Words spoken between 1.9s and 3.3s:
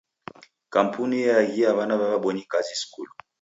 w'a w'abonyi kazi skulu.